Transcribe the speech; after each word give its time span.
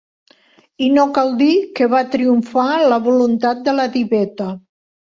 I 0.85 0.87
no 0.93 1.03
cal 1.17 1.29
dir 1.43 1.51
que 1.81 1.89
va 1.93 2.03
triomfar 2.17 2.67
la 2.95 3.01
voluntat 3.11 3.65
de 3.71 3.81
la 3.81 3.91
diveta. 4.01 4.53